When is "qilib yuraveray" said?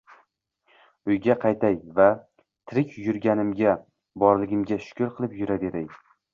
5.21-5.89